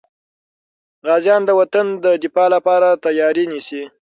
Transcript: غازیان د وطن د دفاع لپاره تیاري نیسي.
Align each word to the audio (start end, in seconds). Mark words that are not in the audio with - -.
غازیان 1.07 1.41
د 1.45 1.51
وطن 1.59 1.85
د 2.03 2.05
دفاع 2.23 2.47
لپاره 2.55 2.99
تیاري 3.05 3.45
نیسي. 3.51 3.83